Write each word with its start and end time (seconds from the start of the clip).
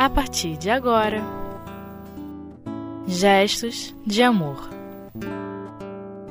a 0.00 0.08
partir 0.08 0.56
de 0.56 0.70
agora. 0.70 1.22
Gestos 3.06 3.94
de 4.06 4.22
Amor. 4.22 4.70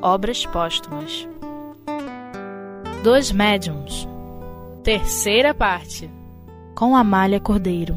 Obras 0.02 0.44
Póstumas. 0.48 1.28
Dois 3.04 3.32
Médiums. 3.32 4.08
Terceira 4.84 5.54
parte. 5.54 6.10
Com 6.74 6.96
Amália 6.96 7.40
Cordeiro. 7.40 7.96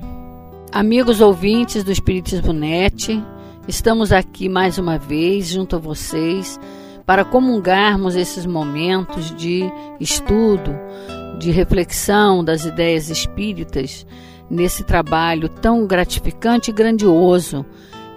Amigos 0.71 1.23
ouvintes 1.23 1.83
do 1.83 1.91
Espiritismo 1.91 2.53
Net, 2.53 3.25
estamos 3.67 4.13
aqui 4.13 4.51
mais 4.51 4.77
uma 4.77 4.99
vez 4.99 5.49
junto 5.49 5.77
a 5.77 5.79
vocês 5.79 6.61
para 7.07 7.25
comungarmos 7.25 8.15
esses 8.15 8.45
momentos 8.45 9.35
de 9.37 9.73
estudo, 9.99 10.71
de 11.39 11.51
reflexão 11.51 12.45
das 12.45 12.67
ideias 12.67 13.09
espíritas 13.09 14.07
nesse 14.53 14.85
trabalho 14.85 15.49
tão 15.49 15.87
gratificante 15.87 16.71
e 16.71 16.75
grandioso 16.75 17.65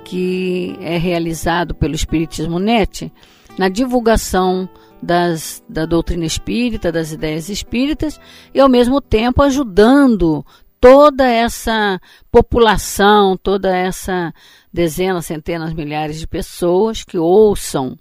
que 0.03 0.77
é 0.81 0.97
realizado 0.97 1.73
pelo 1.73 1.95
Espiritismo 1.95 2.59
Net 2.59 3.09
na 3.57 3.69
divulgação 3.69 4.67
das, 5.01 5.63
da 5.69 5.85
doutrina 5.85 6.25
espírita, 6.25 6.91
das 6.91 7.13
ideias 7.13 7.47
espíritas 7.47 8.19
e 8.53 8.59
ao 8.59 8.67
mesmo 8.67 8.99
tempo 8.99 9.41
ajudando 9.41 10.45
toda 10.77 11.25
essa 11.25 12.01
população, 12.29 13.37
toda 13.37 13.73
essa 13.73 14.33
dezenas, 14.73 15.27
centenas, 15.27 15.73
milhares 15.73 16.19
de 16.19 16.27
pessoas 16.27 17.05
que 17.05 17.17
ouçam 17.17 17.97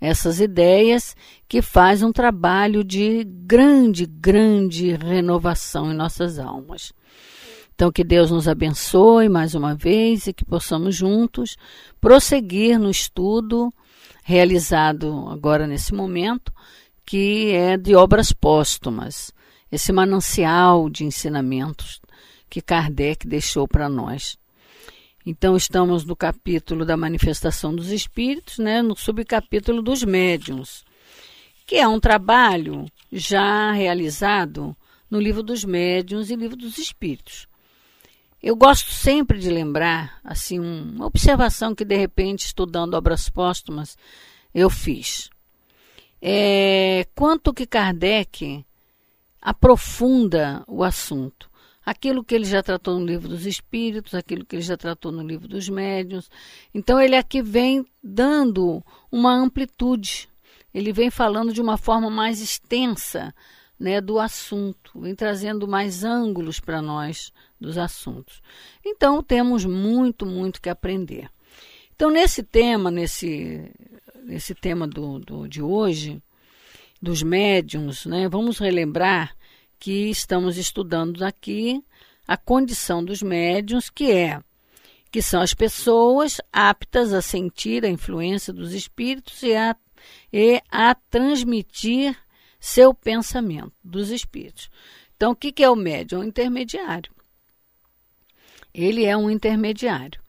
essas 0.00 0.40
ideias, 0.40 1.14
que 1.46 1.60
faz 1.60 2.02
um 2.02 2.12
trabalho 2.12 2.82
de 2.82 3.24
grande, 3.24 4.06
grande 4.06 4.92
renovação 4.96 5.92
em 5.92 5.94
nossas 5.94 6.38
almas. 6.38 6.94
Então, 7.74 7.90
que 7.90 8.04
Deus 8.04 8.30
nos 8.30 8.46
abençoe 8.46 9.28
mais 9.28 9.54
uma 9.56 9.74
vez 9.74 10.28
e 10.28 10.32
que 10.32 10.44
possamos 10.44 10.94
juntos 10.94 11.56
prosseguir 12.00 12.78
no 12.78 12.88
estudo 12.88 13.74
realizado 14.22 15.28
agora 15.28 15.66
nesse 15.66 15.92
momento, 15.92 16.52
que 17.04 17.50
é 17.50 17.76
de 17.76 17.96
obras 17.96 18.32
póstumas, 18.32 19.32
esse 19.72 19.92
manancial 19.92 20.88
de 20.88 21.04
ensinamentos 21.04 22.00
que 22.48 22.62
Kardec 22.62 23.26
deixou 23.26 23.66
para 23.66 23.88
nós. 23.88 24.38
Então, 25.26 25.56
estamos 25.56 26.04
no 26.04 26.14
capítulo 26.14 26.84
da 26.84 26.96
manifestação 26.96 27.74
dos 27.74 27.90
espíritos, 27.90 28.58
né, 28.58 28.82
no 28.82 28.94
subcapítulo 28.96 29.82
dos 29.82 30.04
médiuns, 30.04 30.84
que 31.66 31.76
é 31.76 31.88
um 31.88 31.98
trabalho 31.98 32.86
já 33.10 33.72
realizado 33.72 34.76
no 35.10 35.18
livro 35.18 35.42
dos 35.42 35.64
médiuns 35.64 36.30
e 36.30 36.36
livro 36.36 36.56
dos 36.56 36.78
espíritos. 36.78 37.48
Eu 38.46 38.54
gosto 38.54 38.90
sempre 38.90 39.38
de 39.38 39.48
lembrar, 39.48 40.20
assim, 40.22 40.60
uma 40.60 41.06
observação 41.06 41.74
que 41.74 41.82
de 41.82 41.96
repente, 41.96 42.44
estudando 42.44 42.92
obras 42.92 43.26
póstumas, 43.30 43.96
eu 44.54 44.68
fiz. 44.68 45.30
É, 46.20 47.06
quanto 47.14 47.54
que 47.54 47.66
Kardec 47.66 48.62
aprofunda 49.40 50.62
o 50.68 50.84
assunto. 50.84 51.50
Aquilo 51.86 52.22
que 52.22 52.34
ele 52.34 52.44
já 52.44 52.62
tratou 52.62 53.00
no 53.00 53.06
livro 53.06 53.28
dos 53.28 53.46
Espíritos, 53.46 54.14
aquilo 54.14 54.44
que 54.44 54.56
ele 54.56 54.62
já 54.62 54.76
tratou 54.76 55.10
no 55.10 55.26
livro 55.26 55.48
dos 55.48 55.66
Médiuns. 55.70 56.30
Então, 56.74 57.00
ele 57.00 57.16
aqui 57.16 57.40
vem 57.40 57.82
dando 58.02 58.84
uma 59.10 59.32
amplitude, 59.34 60.28
ele 60.74 60.92
vem 60.92 61.10
falando 61.10 61.50
de 61.50 61.62
uma 61.62 61.78
forma 61.78 62.10
mais 62.10 62.42
extensa 62.42 63.34
né, 63.80 64.02
do 64.02 64.18
assunto, 64.18 65.00
vem 65.00 65.14
trazendo 65.14 65.66
mais 65.66 66.04
ângulos 66.04 66.60
para 66.60 66.82
nós 66.82 67.32
dos 67.64 67.78
assuntos. 67.78 68.42
Então, 68.84 69.22
temos 69.22 69.64
muito, 69.64 70.26
muito 70.26 70.60
que 70.60 70.68
aprender. 70.68 71.28
Então, 71.94 72.10
nesse 72.10 72.42
tema, 72.42 72.90
nesse, 72.90 73.70
nesse 74.22 74.54
tema 74.54 74.86
do, 74.86 75.18
do, 75.18 75.48
de 75.48 75.62
hoje, 75.62 76.22
dos 77.00 77.22
médiums, 77.22 78.06
né, 78.06 78.28
vamos 78.28 78.58
relembrar 78.58 79.34
que 79.78 80.10
estamos 80.10 80.56
estudando 80.56 81.24
aqui 81.24 81.82
a 82.26 82.36
condição 82.36 83.04
dos 83.04 83.22
médiums, 83.22 83.90
que 83.90 84.10
é 84.10 84.40
que 85.14 85.22
são 85.22 85.40
as 85.40 85.54
pessoas 85.54 86.40
aptas 86.52 87.12
a 87.12 87.22
sentir 87.22 87.84
a 87.84 87.88
influência 87.88 88.52
dos 88.52 88.72
espíritos 88.72 89.44
e 89.44 89.54
a, 89.54 89.76
e 90.32 90.60
a 90.68 90.92
transmitir 90.92 92.18
seu 92.58 92.92
pensamento 92.92 93.72
dos 93.84 94.10
espíritos. 94.10 94.68
Então, 95.16 95.30
o 95.30 95.36
que, 95.36 95.62
é 95.62 95.70
o 95.70 95.76
médium? 95.76 96.18
É 96.18 96.24
um 96.24 96.26
intermediário. 96.26 97.13
Ele 98.74 99.04
é 99.04 99.16
um 99.16 99.30
intermediário. 99.30 100.20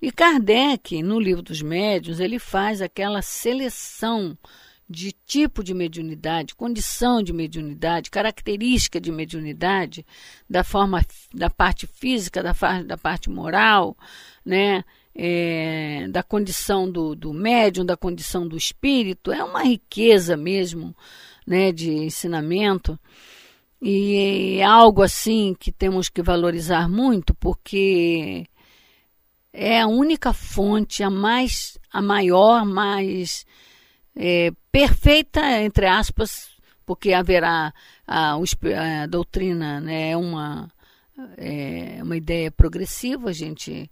E 0.00 0.12
Kardec, 0.12 1.02
no 1.02 1.18
livro 1.18 1.42
dos 1.42 1.62
médiuns, 1.62 2.20
ele 2.20 2.38
faz 2.38 2.82
aquela 2.82 3.22
seleção 3.22 4.36
de 4.88 5.12
tipo 5.26 5.64
de 5.64 5.72
mediunidade, 5.72 6.54
condição 6.54 7.22
de 7.22 7.32
mediunidade, 7.32 8.10
característica 8.10 9.00
de 9.00 9.10
mediunidade, 9.10 10.04
da 10.48 10.62
forma 10.62 11.02
da 11.32 11.48
parte 11.48 11.86
física, 11.86 12.42
da, 12.42 12.52
da 12.82 12.98
parte 12.98 13.30
moral, 13.30 13.96
né? 14.44 14.84
É, 15.16 16.08
da 16.10 16.24
condição 16.24 16.90
do, 16.90 17.14
do 17.14 17.32
médium, 17.32 17.86
da 17.86 17.96
condição 17.96 18.48
do 18.48 18.56
espírito, 18.56 19.30
é 19.30 19.44
uma 19.44 19.62
riqueza 19.62 20.36
mesmo 20.36 20.94
né, 21.46 21.70
de 21.70 21.92
ensinamento. 21.92 22.98
E 23.86 24.60
é 24.60 24.62
algo 24.64 25.02
assim 25.02 25.54
que 25.60 25.70
temos 25.70 26.08
que 26.08 26.22
valorizar 26.22 26.88
muito, 26.88 27.34
porque 27.34 28.46
é 29.52 29.82
a 29.82 29.86
única 29.86 30.32
fonte, 30.32 31.02
a 31.02 31.10
mais, 31.10 31.76
a 31.92 32.00
maior, 32.00 32.64
mais 32.64 33.44
é, 34.16 34.50
perfeita, 34.72 35.60
entre 35.60 35.86
aspas, 35.86 36.48
porque 36.86 37.12
haverá 37.12 37.74
a, 38.06 38.32
a 38.32 39.06
doutrina, 39.06 39.82
né, 39.82 40.12
é 40.12 40.16
uma, 40.16 40.72
é 41.36 42.02
uma 42.02 42.16
ideia 42.16 42.50
progressiva, 42.50 43.34
gente, 43.34 43.90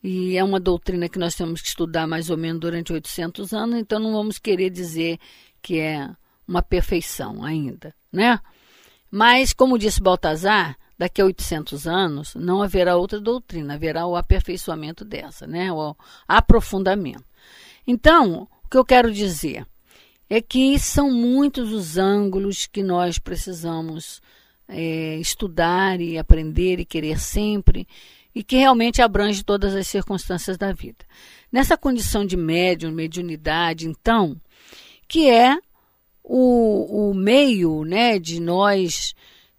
e 0.00 0.36
é 0.36 0.44
uma 0.44 0.60
doutrina 0.60 1.08
que 1.08 1.18
nós 1.18 1.34
temos 1.34 1.60
que 1.60 1.66
estudar 1.66 2.06
mais 2.06 2.30
ou 2.30 2.36
menos 2.36 2.60
durante 2.60 2.92
800 2.92 3.52
anos, 3.52 3.80
então 3.80 3.98
não 3.98 4.12
vamos 4.12 4.38
querer 4.38 4.70
dizer 4.70 5.18
que 5.60 5.80
é 5.80 6.08
uma 6.46 6.62
perfeição 6.62 7.44
ainda, 7.44 7.92
né? 8.12 8.38
Mas, 9.10 9.52
como 9.52 9.78
disse 9.78 10.02
Baltazar, 10.02 10.76
daqui 10.98 11.22
a 11.22 11.24
800 11.24 11.86
anos 11.86 12.34
não 12.34 12.62
haverá 12.62 12.96
outra 12.96 13.20
doutrina, 13.20 13.74
haverá 13.74 14.06
o 14.06 14.16
aperfeiçoamento 14.16 15.04
dessa, 15.04 15.46
né? 15.46 15.72
o 15.72 15.96
aprofundamento. 16.26 17.24
Então, 17.86 18.48
o 18.64 18.68
que 18.68 18.76
eu 18.76 18.84
quero 18.84 19.12
dizer 19.12 19.66
é 20.28 20.42
que 20.42 20.78
são 20.78 21.10
muitos 21.10 21.72
os 21.72 21.96
ângulos 21.96 22.66
que 22.66 22.82
nós 22.82 23.18
precisamos 23.18 24.20
é, 24.68 25.16
estudar 25.16 26.00
e 26.00 26.18
aprender 26.18 26.78
e 26.78 26.84
querer 26.84 27.18
sempre, 27.18 27.88
e 28.34 28.44
que 28.44 28.56
realmente 28.56 29.00
abrange 29.00 29.42
todas 29.42 29.74
as 29.74 29.86
circunstâncias 29.86 30.58
da 30.58 30.72
vida. 30.72 31.04
Nessa 31.50 31.78
condição 31.78 32.26
de 32.26 32.36
médium, 32.36 32.92
mediunidade, 32.92 33.88
então, 33.88 34.38
que 35.08 35.30
é 35.30 35.56
o, 36.28 37.10
o 37.10 37.14
meio 37.14 37.84
né, 37.84 38.18
de 38.18 38.38
nós 38.38 39.14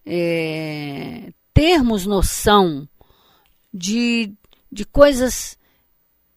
é, 0.06 1.34
termos 1.52 2.06
noção 2.06 2.88
de, 3.74 4.32
de 4.72 4.86
coisas 4.86 5.58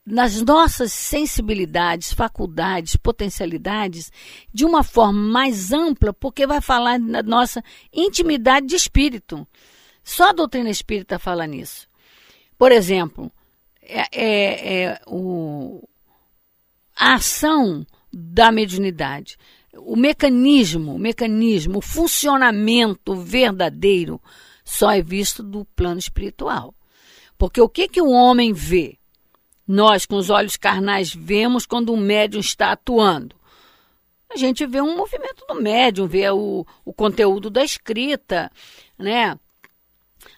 nas 0.04 0.40
nossas 0.40 0.92
sensibilidades, 0.92 2.12
faculdades, 2.12 2.96
potencialidades, 2.96 4.10
de 4.52 4.64
uma 4.64 4.82
forma 4.82 5.20
mais 5.20 5.70
ampla, 5.70 6.12
porque 6.12 6.46
vai 6.46 6.60
falar 6.60 6.98
da 6.98 7.22
nossa 7.22 7.62
intimidade 7.92 8.66
de 8.66 8.74
espírito. 8.74 9.46
Só 10.02 10.30
a 10.30 10.32
doutrina 10.32 10.70
espírita 10.70 11.18
fala 11.18 11.46
nisso. 11.46 11.86
Por 12.58 12.72
exemplo, 12.72 13.30
é, 13.82 14.06
é, 14.12 14.82
é 14.84 15.00
o, 15.06 15.86
a 16.96 17.14
ação 17.14 17.86
da 18.12 18.50
mediunidade 18.50 19.38
o 19.76 19.96
mecanismo, 19.96 20.94
o 20.94 20.98
mecanismo, 20.98 21.78
o 21.78 21.82
funcionamento 21.82 23.14
verdadeiro 23.14 24.20
só 24.64 24.90
é 24.90 25.02
visto 25.02 25.42
do 25.42 25.64
plano 25.64 25.98
espiritual. 25.98 26.74
Porque 27.38 27.60
o 27.60 27.68
que, 27.68 27.88
que 27.88 28.00
o 28.00 28.10
homem 28.10 28.52
vê? 28.52 28.98
Nós, 29.66 30.06
com 30.06 30.16
os 30.16 30.30
olhos 30.30 30.56
carnais, 30.56 31.14
vemos 31.14 31.66
quando 31.66 31.92
o 31.92 31.96
médium 31.96 32.40
está 32.40 32.72
atuando. 32.72 33.34
A 34.30 34.36
gente 34.36 34.66
vê 34.66 34.80
um 34.80 34.96
movimento 34.96 35.44
do 35.48 35.60
médium, 35.60 36.06
vê 36.06 36.28
o, 36.30 36.66
o 36.84 36.92
conteúdo 36.92 37.50
da 37.50 37.64
escrita, 37.64 38.50
né? 38.98 39.38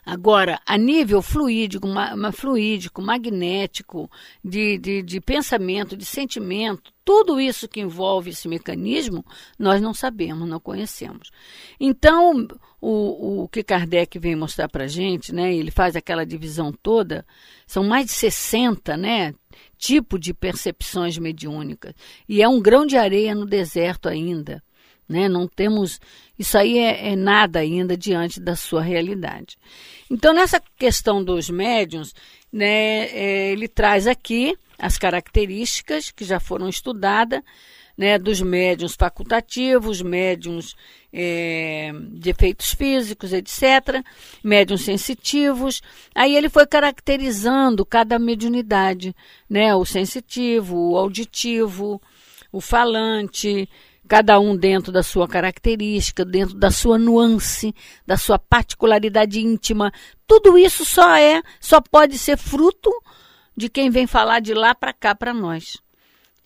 Agora, 0.05 0.61
a 0.67 0.79
nível 0.79 1.21
fluídico, 1.21 1.87
uma 1.87 2.33
fluídico, 2.33 3.03
magnético, 3.03 4.11
de, 4.43 4.79
de, 4.79 5.03
de 5.03 5.21
pensamento, 5.21 5.97
de 5.97 6.05
sentimento, 6.05 6.94
tudo 7.05 7.39
isso 7.39 7.69
que 7.69 7.81
envolve 7.81 8.31
esse 8.31 8.49
mecanismo, 8.49 9.25
nós 9.59 9.81
não 9.81 9.93
sabemos, 9.93 10.49
não 10.49 10.59
conhecemos. 10.59 11.31
Então, 11.79 12.49
o, 12.81 13.43
o 13.43 13.49
que 13.49 13.62
Kardec 13.62 14.19
vem 14.19 14.35
mostrar 14.35 14.69
para 14.69 14.85
a 14.85 14.89
gente, 14.89 15.33
né, 15.33 15.55
ele 15.55 15.71
faz 15.71 15.95
aquela 15.95 16.25
divisão 16.25 16.73
toda, 16.73 17.27
são 17.67 17.85
mais 17.85 18.06
de 18.06 18.12
60 18.12 18.97
né, 18.97 19.35
tipos 19.77 20.19
de 20.19 20.33
percepções 20.33 21.19
mediúnicas, 21.19 21.95
e 22.27 22.43
é 22.43 22.49
um 22.49 22.61
grão 22.61 22.87
de 22.87 22.97
areia 22.97 23.35
no 23.35 23.45
deserto 23.45 24.09
ainda. 24.09 24.62
Né? 25.06 25.29
Não 25.29 25.47
temos. 25.47 26.01
Isso 26.39 26.56
aí 26.56 26.79
é, 26.79 27.11
é, 27.11 27.17
nada 27.17 27.59
ainda 27.59 27.95
diante 27.95 28.41
da 28.41 28.56
sua 28.56 28.81
realidade. 28.81 29.59
Então, 30.11 30.33
nessa 30.33 30.59
questão 30.79 31.23
dos 31.23 31.51
médiums, 31.51 32.15
né, 32.51 33.05
é, 33.09 33.53
ele 33.53 33.69
traz 33.69 34.06
aqui 34.06 34.56
as 34.79 34.99
características 34.99 36.11
que 36.11 36.25
já 36.25 36.41
foram 36.41 36.69
estudadas 36.69 37.43
né, 37.97 38.19
dos 38.19 38.43
médiums 38.43 38.94
facultativos, 38.94 40.03
médiums 40.03 40.75
é, 41.12 41.93
de 42.11 42.31
efeitos 42.31 42.73
físicos, 42.73 43.32
etc., 43.32 44.05
médiums 44.43 44.82
sensitivos. 44.82 45.81
Aí 46.15 46.37
ele 46.37 46.49
foi 46.49 46.67
caracterizando 46.67 47.87
cada 47.87 48.19
mediunidade, 48.19 49.15
né, 49.49 49.75
o 49.75 49.85
sensitivo, 49.85 50.91
o 50.93 50.99
auditivo, 50.99 52.03
o 52.50 52.61
falante, 52.61 53.69
cada 54.09 54.38
um 54.38 54.56
dentro 54.56 54.93
da 54.93 55.03
sua 55.03 55.27
característica, 55.27 56.25
dentro 56.25 56.56
da 56.56 56.70
sua 56.70 56.99
nuance, 56.99 57.75
da 58.06 58.17
sua 58.17 58.38
particularidade 58.38 59.41
íntima. 59.41 59.93
Tudo 60.27 60.59
isso 60.59 60.85
só 60.85 61.17
é, 61.17 61.43
só 61.61 61.81
pode 61.81 62.19
ser 62.19 62.37
fruto 62.37 62.91
de 63.56 63.69
quem 63.69 63.91
vem 63.91 64.06
falar 64.06 64.41
de 64.41 64.55
lá 64.55 64.75
para 64.75 64.93
cá 64.93 65.15
para 65.15 65.33
nós. 65.33 65.77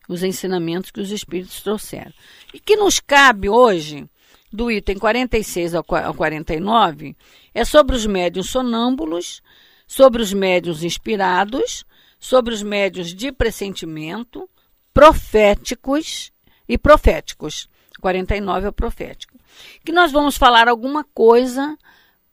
Os 0.08 0.22
ensinamentos 0.22 0.90
que 0.90 1.00
os 1.00 1.10
espíritos 1.10 1.60
trouxeram. 1.60 2.12
E 2.52 2.58
que 2.58 2.76
nos 2.76 2.98
cabe 2.98 3.48
hoje, 3.48 4.08
do 4.52 4.70
item 4.70 4.98
46 4.98 5.74
ao 5.74 5.84
49, 5.84 7.16
é 7.54 7.64
sobre 7.64 7.94
os 7.94 8.06
médiuns 8.06 8.50
sonâmbulos, 8.50 9.42
sobre 9.86 10.22
os 10.22 10.32
médiuns 10.32 10.82
inspirados, 10.82 11.84
sobre 12.18 12.54
os 12.54 12.62
médiuns 12.62 13.14
de 13.14 13.30
pressentimento, 13.30 14.48
proféticos 14.92 16.32
e 16.68 16.76
proféticos. 16.78 17.68
49 18.00 18.66
é 18.66 18.68
o 18.68 18.72
profético. 18.72 19.38
Que 19.84 19.92
nós 19.92 20.12
vamos 20.12 20.36
falar 20.36 20.68
alguma 20.68 21.04
coisa 21.14 21.76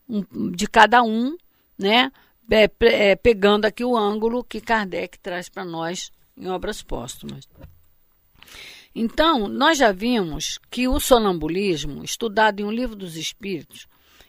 de 0.07 0.68
cada 0.68 1.01
um, 1.04 1.36
né? 1.77 2.12
É, 2.50 2.69
é, 2.81 3.15
pegando 3.15 3.65
aqui 3.65 3.83
o 3.83 3.97
ângulo 3.97 4.44
que 4.44 4.62
Kardec 4.62 5.19
traz 5.19 5.50
para 5.50 5.65
nós 5.65 6.12
em 6.38 6.47
obras 6.47 6.81
póstumas. 6.83 7.47
Então, 8.94 9.47
nós 9.47 9.77
já 9.77 9.92
vimos 9.92 10.59
que 10.69 10.88
o 10.88 11.00
sonambulismo, 11.00 12.03
estudado 12.03 12.62
em 12.62 12.63
um 12.63 12.71
livro 12.71 12.95
dos 12.95 13.18
espíritos 13.18 13.88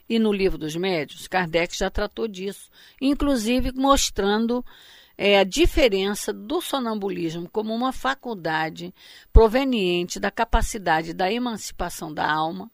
e 0.09 0.19
no 0.19 0.33
livro 0.33 0.59
dos 0.59 0.75
médios, 0.75 1.29
Kardec 1.29 1.77
já 1.77 1.91
tratou 1.91 2.27
disso, 2.27 2.71
inclusive 3.01 3.73
mostrando 3.73 4.65
é 5.19 5.39
a 5.39 5.45
diferença 5.45 6.33
do 6.33 6.61
sonambulismo 6.61 7.49
como 7.49 7.75
uma 7.75 7.93
faculdade 7.93 8.95
proveniente 9.33 10.21
da 10.21 10.31
capacidade 10.31 11.15
da 11.15 11.33
emancipação 11.33 12.13
da 12.13 12.31
alma, 12.31 12.71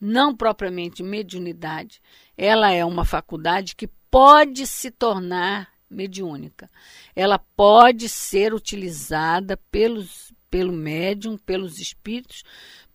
não 0.00 0.34
propriamente 0.34 1.02
mediunidade. 1.02 2.00
Ela 2.36 2.72
é 2.72 2.82
uma 2.84 3.04
faculdade 3.04 3.76
que 3.76 3.90
pode 4.10 4.66
se 4.66 4.90
tornar 4.90 5.68
mediúnica. 5.88 6.70
Ela 7.14 7.38
pode 7.38 8.08
ser 8.08 8.54
utilizada 8.54 9.56
pelos, 9.70 10.32
pelo 10.50 10.72
médium, 10.72 11.36
pelos 11.36 11.78
espíritos, 11.78 12.42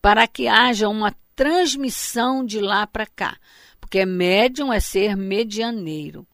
para 0.01 0.27
que 0.27 0.47
haja 0.47 0.88
uma 0.88 1.15
transmissão 1.35 2.45
de 2.45 2.59
lá 2.59 2.88
para 2.88 3.06
cá. 3.06 3.38
Porque 3.79 4.06
médium 4.06 4.71
é 4.71 4.79
ser 4.79 5.15
medianeiro. 5.15 6.25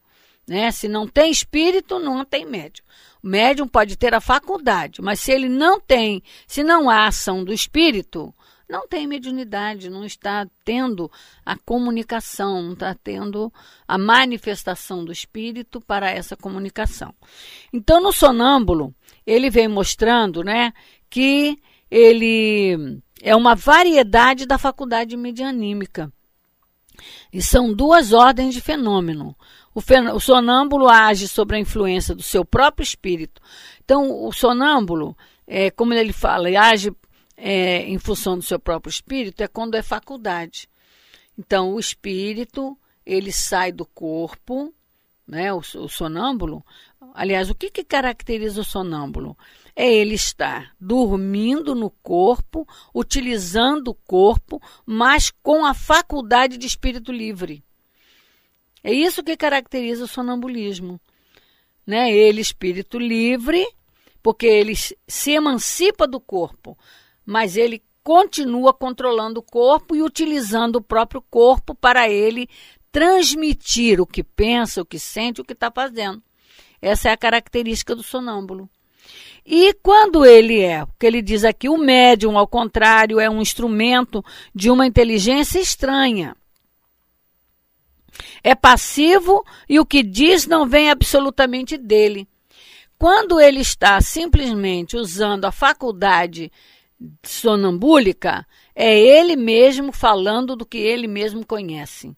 Né? 0.47 0.71
Se 0.71 0.87
não 0.87 1.07
tem 1.07 1.31
espírito, 1.31 1.99
não 1.99 2.23
tem 2.23 2.45
médium. 2.45 2.85
O 3.23 3.27
médium 3.27 3.67
pode 3.67 3.95
ter 3.95 4.13
a 4.13 4.21
faculdade, 4.21 5.01
mas 5.01 5.19
se 5.19 5.31
ele 5.31 5.47
não 5.47 5.79
tem, 5.79 6.23
se 6.47 6.63
não 6.63 6.89
há 6.89 7.05
ação 7.05 7.43
do 7.43 7.53
espírito, 7.53 8.33
não 8.71 8.87
tem 8.87 9.05
mediunidade, 9.05 9.89
não 9.89 10.05
está 10.05 10.47
tendo 10.63 11.11
a 11.45 11.57
comunicação, 11.57 12.61
não 12.63 12.71
está 12.71 12.95
tendo 12.95 13.51
a 13.85 13.97
manifestação 13.97 15.03
do 15.03 15.11
espírito 15.11 15.81
para 15.81 16.09
essa 16.09 16.37
comunicação. 16.37 17.13
Então, 17.73 18.01
no 18.01 18.13
sonâmbulo, 18.13 18.95
ele 19.27 19.49
vem 19.49 19.67
mostrando 19.67 20.41
né, 20.41 20.71
que 21.09 21.59
ele 21.89 23.01
é 23.21 23.35
uma 23.35 23.55
variedade 23.55 24.45
da 24.45 24.57
faculdade 24.57 25.17
medianímica. 25.17 26.09
E 27.33 27.41
são 27.41 27.73
duas 27.73 28.13
ordens 28.13 28.53
de 28.53 28.61
fenômeno. 28.61 29.35
O, 29.75 30.19
sonâmbulo 30.19 30.87
age 30.87 31.27
sobre 31.27 31.57
a 31.57 31.59
influência 31.59 32.15
do 32.15 32.23
seu 32.23 32.45
próprio 32.45 32.83
espírito. 32.83 33.41
Então, 33.83 34.25
o 34.25 34.31
sonâmbulo, 34.31 35.15
é, 35.45 35.69
como 35.69 35.93
ele 35.93 36.13
fala, 36.13 36.47
age 36.57 36.93
é, 37.43 37.81
em 37.89 37.97
função 37.97 38.37
do 38.37 38.43
seu 38.43 38.59
próprio 38.59 38.91
espírito, 38.91 39.41
é 39.41 39.47
quando 39.47 39.73
é 39.73 39.81
faculdade. 39.81 40.69
Então, 41.35 41.73
o 41.73 41.79
espírito, 41.79 42.77
ele 43.03 43.31
sai 43.31 43.71
do 43.71 43.83
corpo, 43.83 44.71
né, 45.27 45.51
o, 45.51 45.57
o 45.57 45.89
sonâmbulo. 45.89 46.63
Aliás, 47.15 47.49
o 47.49 47.55
que, 47.55 47.71
que 47.71 47.83
caracteriza 47.83 48.61
o 48.61 48.63
sonâmbulo? 48.63 49.35
É 49.75 49.91
ele 49.91 50.13
estar 50.13 50.75
dormindo 50.79 51.73
no 51.73 51.89
corpo, 51.89 52.67
utilizando 52.93 53.87
o 53.87 53.95
corpo, 53.95 54.61
mas 54.85 55.31
com 55.41 55.65
a 55.65 55.73
faculdade 55.73 56.59
de 56.59 56.67
espírito 56.67 57.11
livre. 57.11 57.63
É 58.83 58.93
isso 58.93 59.23
que 59.23 59.35
caracteriza 59.35 60.03
o 60.03 60.07
sonambulismo. 60.07 61.01
Né? 61.87 62.11
Ele, 62.11 62.39
espírito 62.39 62.99
livre, 62.99 63.67
porque 64.21 64.45
ele 64.45 64.73
se 64.75 65.31
emancipa 65.31 66.07
do 66.07 66.19
corpo, 66.19 66.77
mas 67.31 67.55
ele 67.55 67.81
continua 68.03 68.73
controlando 68.73 69.39
o 69.39 69.43
corpo 69.43 69.95
e 69.95 70.03
utilizando 70.03 70.75
o 70.75 70.81
próprio 70.81 71.21
corpo 71.21 71.73
para 71.73 72.09
ele 72.09 72.49
transmitir 72.91 74.01
o 74.01 74.05
que 74.05 74.21
pensa, 74.21 74.81
o 74.81 74.85
que 74.85 74.99
sente, 74.99 75.39
o 75.39 75.45
que 75.45 75.53
está 75.53 75.71
fazendo. 75.71 76.21
Essa 76.81 77.07
é 77.07 77.11
a 77.13 77.17
característica 77.17 77.95
do 77.95 78.03
sonâmbulo. 78.03 78.69
E 79.45 79.73
quando 79.75 80.25
ele 80.25 80.59
é, 80.59 80.85
porque 80.85 81.05
ele 81.05 81.21
diz 81.21 81.45
aqui, 81.45 81.69
o 81.69 81.77
médium, 81.77 82.37
ao 82.37 82.45
contrário, 82.45 83.17
é 83.17 83.29
um 83.29 83.41
instrumento 83.41 84.21
de 84.53 84.69
uma 84.69 84.85
inteligência 84.85 85.57
estranha. 85.57 86.35
É 88.43 88.53
passivo 88.53 89.41
e 89.69 89.79
o 89.79 89.85
que 89.85 90.03
diz 90.03 90.45
não 90.45 90.67
vem 90.67 90.89
absolutamente 90.89 91.77
dele. 91.77 92.27
Quando 92.99 93.39
ele 93.39 93.61
está 93.61 94.01
simplesmente 94.01 94.97
usando 94.97 95.45
a 95.45 95.51
faculdade 95.51 96.51
sonambúlica, 97.23 98.45
é 98.75 98.97
ele 98.97 99.35
mesmo 99.35 99.91
falando 99.91 100.55
do 100.55 100.65
que 100.65 100.77
ele 100.77 101.07
mesmo 101.07 101.45
conhece, 101.45 102.15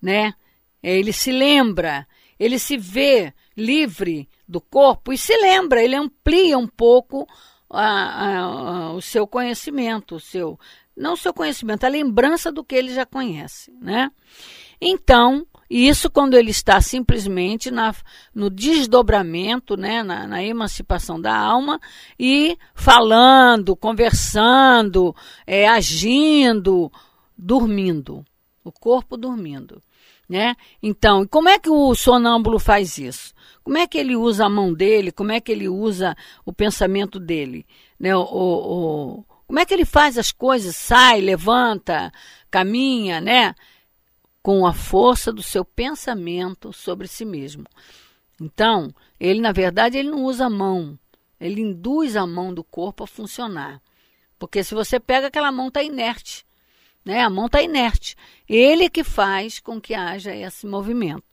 né? 0.00 0.34
Ele 0.82 1.12
se 1.12 1.32
lembra, 1.32 2.06
ele 2.38 2.58
se 2.58 2.76
vê 2.76 3.32
livre 3.56 4.28
do 4.46 4.60
corpo 4.60 5.12
e 5.12 5.18
se 5.18 5.34
lembra, 5.36 5.82
ele 5.82 5.96
amplia 5.96 6.58
um 6.58 6.66
pouco 6.66 7.26
a, 7.70 7.86
a, 7.86 8.38
a, 8.40 8.92
o 8.92 9.00
seu 9.00 9.26
conhecimento, 9.26 10.16
o 10.16 10.20
seu 10.20 10.58
não 10.96 11.14
o 11.14 11.16
seu 11.16 11.34
conhecimento, 11.34 11.84
a 11.84 11.88
lembrança 11.88 12.52
do 12.52 12.62
que 12.62 12.74
ele 12.74 12.94
já 12.94 13.04
conhece, 13.04 13.72
né? 13.80 14.10
Então, 14.80 15.44
isso 15.68 16.10
quando 16.10 16.34
ele 16.34 16.50
está 16.50 16.80
simplesmente 16.80 17.70
na, 17.70 17.94
no 18.34 18.50
desdobramento, 18.50 19.76
né, 19.76 20.02
na, 20.02 20.26
na, 20.26 20.42
emancipação 20.42 21.20
da 21.20 21.36
alma 21.36 21.80
e 22.18 22.56
falando, 22.74 23.74
conversando, 23.74 25.14
é, 25.46 25.66
agindo, 25.66 26.92
dormindo, 27.36 28.24
o 28.62 28.70
corpo 28.70 29.16
dormindo. 29.16 29.82
Né? 30.28 30.56
Então, 30.82 31.26
como 31.26 31.48
é 31.48 31.58
que 31.58 31.68
o 31.68 31.94
sonâmbulo 31.94 32.58
faz 32.58 32.96
isso? 32.96 33.34
Como 33.62 33.76
é 33.76 33.86
que 33.86 33.98
ele 33.98 34.16
usa 34.16 34.46
a 34.46 34.50
mão 34.50 34.72
dele? 34.72 35.12
Como 35.12 35.32
é 35.32 35.40
que 35.40 35.52
ele 35.52 35.68
usa 35.68 36.16
o 36.44 36.52
pensamento 36.52 37.18
dele? 37.20 37.66
Né? 37.98 38.16
O, 38.16 38.22
o, 38.22 39.24
como 39.46 39.58
é 39.58 39.64
que 39.64 39.74
ele 39.74 39.84
faz 39.84 40.16
as 40.18 40.32
coisas? 40.32 40.76
Sai, 40.76 41.20
levanta, 41.20 42.10
caminha, 42.50 43.20
né? 43.20 43.54
Com 44.44 44.66
a 44.66 44.74
força 44.74 45.32
do 45.32 45.42
seu 45.42 45.64
pensamento 45.64 46.70
sobre 46.70 47.08
si 47.08 47.24
mesmo. 47.24 47.64
Então, 48.38 48.94
ele, 49.18 49.40
na 49.40 49.52
verdade, 49.52 49.96
ele 49.96 50.10
não 50.10 50.22
usa 50.22 50.44
a 50.44 50.50
mão, 50.50 50.98
ele 51.40 51.62
induz 51.62 52.14
a 52.14 52.26
mão 52.26 52.52
do 52.52 52.62
corpo 52.62 53.04
a 53.04 53.06
funcionar. 53.06 53.80
Porque 54.38 54.62
se 54.62 54.74
você 54.74 55.00
pega 55.00 55.28
aquela 55.28 55.50
mão, 55.50 55.68
está 55.68 55.82
inerte. 55.82 56.44
Né? 57.02 57.22
A 57.22 57.30
mão 57.30 57.46
está 57.46 57.62
inerte. 57.62 58.16
Ele 58.46 58.90
que 58.90 59.02
faz 59.02 59.60
com 59.60 59.80
que 59.80 59.94
haja 59.94 60.36
esse 60.36 60.66
movimento. 60.66 61.24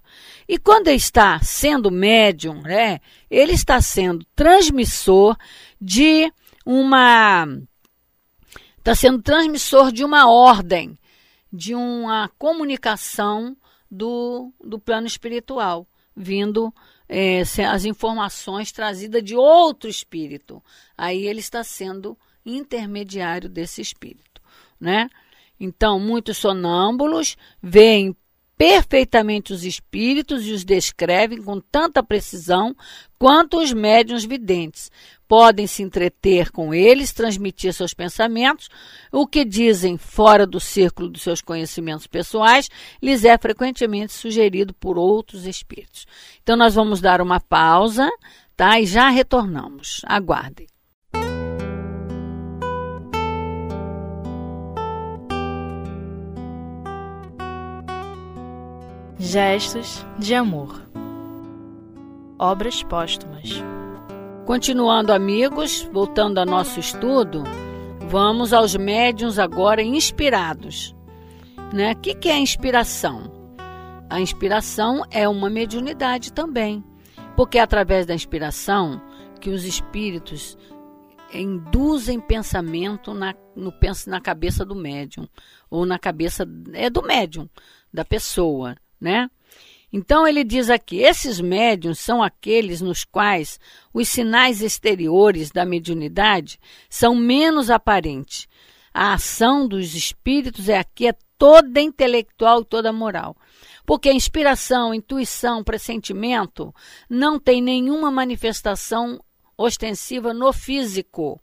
E 0.48 0.58
quando 0.58 0.88
ele 0.88 0.96
está 0.96 1.38
sendo 1.42 1.92
médium, 1.92 2.62
né, 2.62 3.02
ele 3.30 3.52
está 3.52 3.82
sendo 3.82 4.26
transmissor 4.34 5.36
de 5.82 6.32
uma 6.66 7.46
está 8.78 8.96
sendo 8.96 9.22
transmissor 9.22 9.92
de 9.92 10.04
uma 10.04 10.30
ordem, 10.32 10.98
de 11.52 11.76
uma 11.76 12.30
comunicação 12.38 13.56
do, 13.90 14.54
do 14.64 14.80
plano 14.80 15.06
espiritual, 15.06 15.86
vindo 16.16 16.74
é, 17.08 17.42
as 17.42 17.86
informações 17.86 18.72
trazidas 18.72 19.24
de 19.24 19.36
outro 19.36 19.90
espírito. 19.90 20.64
Aí 20.98 21.28
ele 21.28 21.40
está 21.40 21.64
sendo 21.64 22.18
intermediário 22.46 23.50
desse 23.50 23.82
espírito, 23.82 24.42
né? 24.80 25.10
Então, 25.60 26.00
muitos 26.00 26.38
sonâmbulos 26.38 27.38
veem 27.62 28.16
perfeitamente 28.58 29.54
os 29.54 29.64
espíritos 29.64 30.46
e 30.46 30.52
os 30.52 30.64
descrevem 30.64 31.42
com 31.42 31.60
tanta 31.60 32.02
precisão 32.02 32.76
quanto 33.22 33.60
os 33.60 33.72
médiuns 33.72 34.26
videntes. 34.26 34.90
Podem 35.28 35.68
se 35.68 35.84
entreter 35.84 36.50
com 36.50 36.74
eles, 36.74 37.14
transmitir 37.14 37.72
seus 37.72 37.94
pensamentos, 37.94 38.68
o 39.12 39.28
que 39.28 39.46
dizem 39.46 39.96
fora 39.96 40.48
do 40.48 40.60
círculo 40.60 41.08
dos 41.08 41.22
seus 41.22 41.40
conhecimentos 41.40 42.08
pessoais, 42.08 42.68
lhes 43.00 43.24
é 43.24 43.38
frequentemente 43.38 44.12
sugerido 44.12 44.74
por 44.74 44.98
outros 44.98 45.46
espíritos. 45.46 46.08
Então 46.42 46.58
nós 46.58 46.74
vamos 46.74 47.00
dar 47.00 47.22
uma 47.22 47.40
pausa, 47.40 48.10
tá? 48.58 48.80
E 48.80 48.88
já 48.88 49.08
retornamos. 49.10 50.02
Aguardem. 50.06 50.66
Gestos 59.20 60.04
de 60.18 60.34
amor. 60.34 60.91
Obras 62.44 62.82
póstumas. 62.82 63.64
Continuando, 64.48 65.14
amigos, 65.14 65.88
voltando 65.94 66.40
ao 66.40 66.46
nosso 66.48 66.80
estudo, 66.80 67.44
vamos 68.10 68.52
aos 68.52 68.76
médiums 68.76 69.38
agora 69.38 69.84
inspirados. 69.84 70.96
Né? 71.72 71.92
O 71.92 71.98
que, 71.98 72.16
que 72.16 72.30
é 72.30 72.40
inspiração? 72.40 73.32
A 74.10 74.20
inspiração 74.20 75.04
é 75.12 75.30
uma 75.30 75.52
mediunidade 75.52 76.34
também, 76.34 76.84
porque 77.36 77.60
é 77.60 77.62
através 77.62 78.08
da 78.08 78.16
inspiração 78.16 79.00
que 79.40 79.52
os 79.52 79.64
espíritos 79.64 80.58
induzem 81.32 82.20
pensamento 82.20 83.14
na, 83.14 83.36
no, 83.56 83.72
na 84.08 84.20
cabeça 84.20 84.66
do 84.66 84.74
médium, 84.74 85.28
ou 85.70 85.86
na 85.86 86.00
cabeça 86.00 86.44
é 86.74 86.90
do 86.90 87.04
médium, 87.04 87.48
da 87.94 88.04
pessoa 88.04 88.76
né? 89.02 89.28
Então 89.92 90.26
ele 90.26 90.44
diz 90.44 90.70
aqui: 90.70 90.98
esses 90.98 91.42
médiums 91.42 92.00
são 92.00 92.24
aqueles 92.24 92.82
nos 92.82 93.04
quais 93.04 93.60
os 93.94 94.08
sinais 94.08 94.62
exteriores 94.62 95.52
da 95.52 95.66
mediunidade 95.66 96.60
são 96.90 97.16
menos 97.16 97.70
aparentes. 97.70 98.48
A 98.94 99.14
ação 99.14 99.68
dos 99.68 99.96
espíritos 99.96 100.70
é 100.70 100.78
aqui 100.78 101.08
é 101.08 101.16
toda 101.38 101.82
intelectual 101.82 102.62
e 102.62 102.66
toda 102.66 102.94
moral. 102.94 103.36
Porque 103.86 104.10
a 104.10 104.14
inspiração, 104.14 104.94
intuição, 104.94 105.64
pressentimento 105.64 106.74
não 107.10 107.40
tem 107.40 107.62
nenhuma 107.62 108.12
manifestação 108.12 109.20
ostensiva 109.58 110.34
no 110.34 110.54
físico 110.54 111.42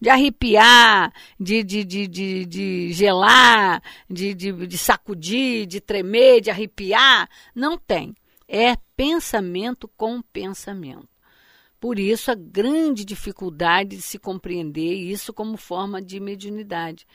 de 0.00 0.08
arrepiar, 0.08 1.12
de, 1.38 1.62
de, 1.62 1.84
de, 1.84 2.06
de, 2.06 2.46
de 2.46 2.92
gelar, 2.92 3.82
de, 4.08 4.34
de, 4.34 4.66
de 4.66 4.78
sacudir, 4.78 5.66
de 5.66 5.80
tremer, 5.80 6.40
de 6.40 6.50
arrepiar. 6.50 7.28
Não 7.54 7.76
tem. 7.76 8.14
É 8.46 8.76
pensamento 8.96 9.88
com 9.88 10.22
pensamento. 10.22 11.08
Por 11.80 11.98
isso, 11.98 12.30
a 12.30 12.34
grande 12.34 13.04
dificuldade 13.04 13.96
de 13.96 14.02
se 14.02 14.18
compreender 14.18 14.94
isso 14.94 15.32
como 15.32 15.56
forma 15.56 16.02
de 16.02 16.18
mediunidade. 16.18 17.06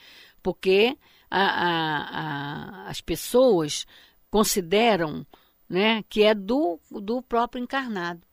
Porque 0.42 0.96
a, 1.30 1.42
a, 1.42 2.84
a, 2.86 2.88
as 2.88 3.00
pessoas 3.00 3.86
consideram 4.30 5.26
né, 5.68 6.02
que 6.08 6.22
é 6.22 6.34
do, 6.34 6.78
do 6.90 7.22
próprio 7.22 7.62
encarnado. 7.62 8.26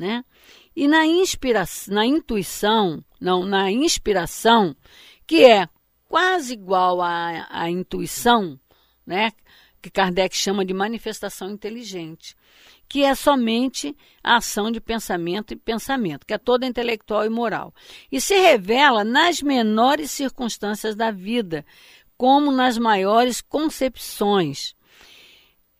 Né? 0.00 0.24
E 0.74 0.88
na 0.88 1.06
inspiração, 1.06 1.94
na 1.94 2.06
intuição, 2.06 3.04
não, 3.20 3.44
na 3.44 3.70
inspiração, 3.70 4.74
que 5.26 5.44
é 5.44 5.68
quase 6.08 6.54
igual 6.54 7.02
à, 7.02 7.46
à 7.50 7.68
intuição, 7.68 8.58
né? 9.06 9.30
que 9.82 9.90
Kardec 9.90 10.34
chama 10.34 10.64
de 10.64 10.72
manifestação 10.72 11.50
inteligente, 11.50 12.34
que 12.88 13.04
é 13.04 13.14
somente 13.14 13.94
a 14.24 14.38
ação 14.38 14.70
de 14.70 14.80
pensamento 14.80 15.52
e 15.52 15.56
pensamento, 15.56 16.26
que 16.26 16.32
é 16.32 16.38
toda 16.38 16.64
intelectual 16.64 17.26
e 17.26 17.28
moral, 17.28 17.74
e 18.10 18.22
se 18.22 18.38
revela 18.40 19.04
nas 19.04 19.42
menores 19.42 20.10
circunstâncias 20.10 20.96
da 20.96 21.10
vida, 21.10 21.62
como 22.16 22.50
nas 22.50 22.78
maiores 22.78 23.42
concepções. 23.42 24.74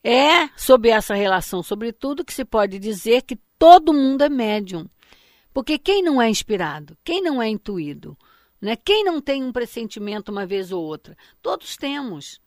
É 0.04 0.46
sob 0.58 0.90
essa 0.90 1.14
relação, 1.14 1.62
sobretudo, 1.62 2.22
que 2.22 2.34
se 2.34 2.44
pode 2.44 2.78
dizer 2.78 3.22
que 3.22 3.38
Todo 3.60 3.92
mundo 3.92 4.24
é 4.24 4.28
médium. 4.30 4.88
Porque 5.52 5.78
quem 5.78 6.02
não 6.02 6.20
é 6.20 6.30
inspirado? 6.30 6.96
Quem 7.04 7.20
não 7.20 7.42
é 7.42 7.48
intuído? 7.50 8.16
Né? 8.58 8.74
Quem 8.74 9.04
não 9.04 9.20
tem 9.20 9.44
um 9.44 9.52
pressentimento 9.52 10.32
uma 10.32 10.46
vez 10.46 10.72
ou 10.72 10.82
outra? 10.82 11.14
Todos 11.42 11.76
temos. 11.76 12.40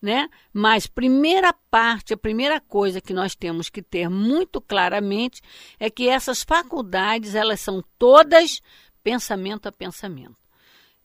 Né? 0.00 0.28
Mas 0.52 0.86
primeira 0.86 1.52
parte, 1.52 2.14
a 2.14 2.16
primeira 2.16 2.60
coisa 2.60 3.00
que 3.00 3.12
nós 3.12 3.34
temos 3.34 3.68
que 3.68 3.82
ter 3.82 4.08
muito 4.08 4.60
claramente 4.60 5.42
é 5.80 5.90
que 5.90 6.08
essas 6.08 6.44
faculdades, 6.44 7.34
elas 7.34 7.58
são 7.60 7.82
todas 7.98 8.62
pensamento 9.02 9.66
a 9.66 9.72
pensamento. 9.72 10.36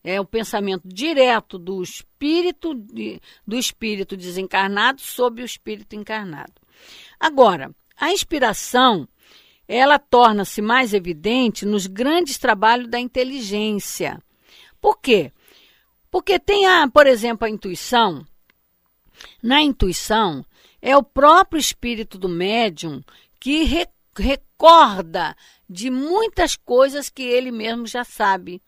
É 0.04 0.22
o 0.22 0.26
pensamento 0.26 0.88
direto 0.88 1.58
do 1.58 1.82
espírito 1.82 2.76
do 2.76 3.56
espírito 3.56 4.16
desencarnado 4.16 5.02
sobre 5.02 5.42
o 5.42 5.46
espírito 5.46 5.96
encarnado. 5.96 6.54
Agora, 7.20 7.76
a 8.00 8.12
inspiração 8.12 9.08
ela 9.68 10.00
torna-se 10.00 10.62
mais 10.62 10.94
evidente 10.94 11.66
nos 11.66 11.88
grandes 11.88 12.38
trabalhos 12.38 12.88
da 12.88 13.00
inteligência. 13.00 14.22
Por 14.80 15.00
quê? 15.00 15.32
Porque 16.10 16.40
tem, 16.40 16.66
a, 16.66 16.88
por 16.88 17.06
exemplo, 17.06 17.46
a 17.46 17.50
intuição. 17.50 18.26
Na 19.44 19.62
intuição, 19.62 20.46
é 20.82 20.96
o 20.96 21.04
próprio 21.04 21.60
espírito 21.60 22.18
do 22.18 22.30
médium 22.30 23.02
que 23.40 23.64
re, 23.64 23.88
recorda 24.18 25.36
de 25.70 25.90
muitas 25.90 26.56
coisas 26.56 27.10
que 27.10 27.24
ele 27.24 27.52
mesmo 27.52 27.86
já 27.86 28.04
sabe, 28.04 28.62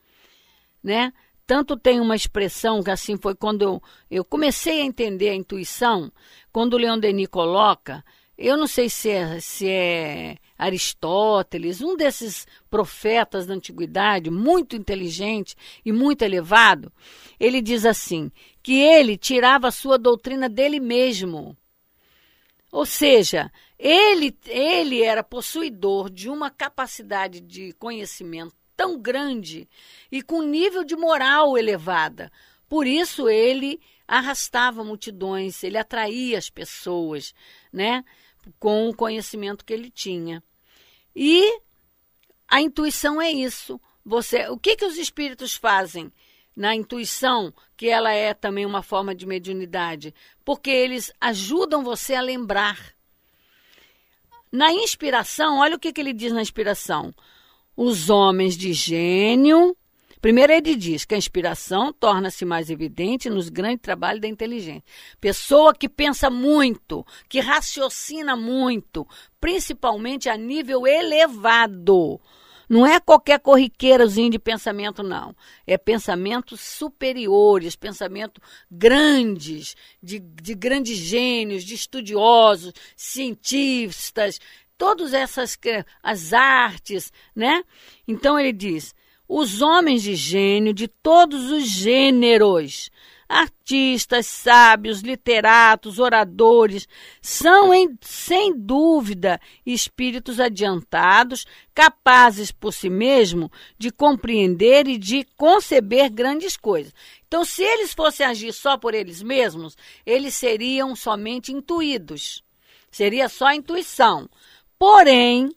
né? 0.84 1.13
Tanto 1.48 1.77
tem 1.77 2.00
uma 2.00 2.15
expressão 2.15 2.84
que 2.84 2.91
assim 2.91 3.18
foi 3.18 3.34
quando 3.34 3.63
eu, 3.63 3.84
eu 4.12 4.24
comecei 4.24 4.82
a 4.82 4.86
entender 4.86 5.29
a 5.29 5.36
intuição, 5.36 6.12
quando 6.51 6.74
o 6.74 6.77
Leon 6.77 7.00
Denis 7.00 7.27
coloca, 7.27 8.03
eu 8.38 8.56
não 8.56 8.68
sei 8.68 8.89
se 8.89 9.10
é, 9.10 9.39
se 9.39 9.68
é 9.68 10.38
Aristóteles, 10.60 11.80
um 11.80 11.96
desses 11.96 12.46
profetas 12.70 13.48
da 13.48 13.54
antiguidade, 13.54 14.30
muito 14.30 14.75
inteligente 14.75 15.56
e 15.86 15.94
muito 15.94 16.22
elevado, 16.22 16.92
ele 17.39 17.62
diz 17.62 17.86
assim: 17.86 18.30
que 18.62 18.74
ele 18.74 19.18
tirava 19.18 19.70
a 19.70 19.72
sua 19.72 19.98
doutrina 19.98 20.50
dele 20.50 20.82
mesmo. 20.82 21.56
Ou 22.72 22.86
seja, 22.86 23.50
ele, 23.80 24.38
ele 24.46 25.01
era 25.01 25.24
possuidor 25.24 26.10
de 26.10 26.30
uma 26.30 26.51
capacidade 26.51 27.39
de 27.39 27.72
conhecimento 27.74 28.54
tão 28.75 29.00
grande 29.00 29.68
e 30.12 30.22
com 30.22 30.42
nível 30.42 30.84
de 30.84 30.96
moral 30.96 31.58
elevada. 31.58 32.30
Por 32.68 32.86
isso 32.86 33.30
ele 33.30 33.80
arrastava 34.08 34.84
multidões, 34.84 35.63
ele 35.63 35.78
atraía 35.78 36.38
as 36.38 36.50
pessoas, 36.50 37.34
né, 37.72 38.04
com 38.60 38.89
o 38.89 38.96
conhecimento 38.96 39.63
que 39.63 39.74
ele 39.74 39.89
tinha. 39.89 40.44
E 41.16 41.60
a 42.48 42.62
intuição 42.62 43.22
é 43.22 43.32
isso. 43.32 43.80
Você, 44.06 44.48
o 44.50 44.58
que 44.58 44.75
que 44.75 44.86
os 44.86 44.98
espíritos 44.98 45.56
fazem 45.56 46.12
na 46.56 46.75
intuição, 46.75 47.54
que 47.78 47.88
ela 47.88 48.12
é 48.12 48.34
também 48.34 48.66
uma 48.66 48.82
forma 48.82 49.13
de 49.13 49.25
mediunidade? 49.25 50.13
Porque 50.44 50.70
eles 50.70 51.12
ajudam 51.22 51.84
você 51.84 52.16
a 52.16 52.22
lembrar. 52.22 52.94
Na 54.51 54.72
inspiração, 54.72 55.60
olha 55.60 55.75
o 55.75 55.80
que, 55.80 55.94
que 55.94 56.01
ele 56.01 56.13
diz 56.13 56.34
na 56.34 56.42
inspiração. 56.42 57.13
Os 57.78 58.10
homens 58.10 58.58
de 58.58 58.74
gênio 58.74 59.78
Primeiro, 60.21 60.51
ele 60.51 60.75
diz 60.75 61.05
que 61.05 61.15
a 61.15 61.17
inspiração 61.17 61.93
torna-se 61.93 62.43
mais 62.43 62.69
evidente 62.69 63.29
nos 63.29 63.47
grandes 63.47 63.81
trabalhos 63.81 64.21
da 64.21 64.27
inteligência. 64.27 64.83
Pessoa 65.19 65.73
que 65.73 65.88
pensa 65.88 66.29
muito, 66.29 67.05
que 67.29 67.39
raciocina 67.39 68.35
muito, 68.35 69.07
principalmente 69.39 70.27
a 70.27 70.35
nível 70.35 70.85
elevado. 70.85 72.19
Não 72.67 72.85
é 72.85 72.99
qualquer 72.99 73.39
corriqueirazinho 73.39 74.29
de 74.29 74.38
pensamento, 74.38 75.01
não. 75.01 75.35
É 75.65 75.75
pensamentos 75.77 76.59
superiores, 76.59 77.75
pensamentos 77.75 78.43
grandes, 78.69 79.75
de, 80.03 80.19
de 80.19 80.53
grandes 80.53 80.97
gênios, 80.97 81.63
de 81.63 81.73
estudiosos, 81.73 82.73
cientistas, 82.95 84.39
todas 84.77 85.13
essas 85.13 85.57
as 86.03 86.31
artes, 86.31 87.11
né? 87.35 87.63
Então 88.07 88.39
ele 88.39 88.53
diz: 88.53 88.93
os 89.29 89.62
homens 89.62 90.01
de 90.01 90.15
gênio 90.15 90.74
de 90.74 90.88
todos 90.88 91.51
os 91.51 91.69
gêneros, 91.69 92.89
artistas, 93.29 94.25
sábios, 94.25 95.01
literatos, 95.01 96.00
oradores, 96.00 96.88
são, 97.21 97.71
em, 97.71 97.95
sem 98.01 98.57
dúvida, 98.57 99.39
espíritos 99.63 100.39
adiantados, 100.39 101.45
capazes 101.75 102.51
por 102.51 102.74
si 102.74 102.89
mesmo 102.89 103.51
de 103.77 103.91
compreender 103.91 104.88
e 104.88 104.98
de 104.98 105.24
conceber 105.38 106.09
grandes 106.09 106.57
coisas. 106.57 106.91
Então, 107.27 107.45
se 107.45 107.62
eles 107.62 107.93
fossem 107.93 108.25
agir 108.25 108.51
só 108.51 108.79
por 108.79 108.95
eles 108.95 109.21
mesmos, 109.21 109.77
eles 110.03 110.33
seriam 110.33 110.95
somente 110.95 111.51
intuídos. 111.51 112.43
Seria 112.89 113.29
só 113.29 113.53
intuição. 113.53 114.27
Porém, 114.79 115.51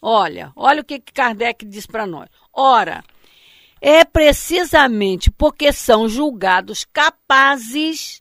olha, 0.00 0.52
olha 0.56 0.80
o 0.80 0.84
que 0.84 0.98
Kardec 0.98 1.64
diz 1.64 1.86
para 1.86 2.04
nós. 2.04 2.28
Ora, 2.52 3.02
é 3.80 4.04
precisamente 4.04 5.30
porque 5.30 5.72
são 5.72 6.08
julgados 6.08 6.86
capazes 6.92 8.20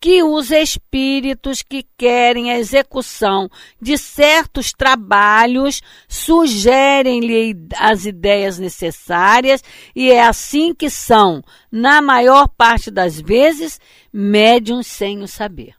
que 0.00 0.22
os 0.22 0.50
espíritos 0.50 1.62
que 1.62 1.86
querem 1.98 2.50
a 2.50 2.58
execução 2.58 3.50
de 3.80 3.98
certos 3.98 4.72
trabalhos 4.72 5.82
sugerem-lhe 6.08 7.54
as 7.76 8.06
ideias 8.06 8.58
necessárias 8.58 9.62
e 9.94 10.10
é 10.10 10.22
assim 10.22 10.74
que 10.74 10.88
são, 10.88 11.42
na 11.70 12.00
maior 12.00 12.48
parte 12.48 12.90
das 12.90 13.20
vezes, 13.20 13.78
médiums 14.10 14.86
sem 14.86 15.22
o 15.22 15.28
saber. 15.28 15.74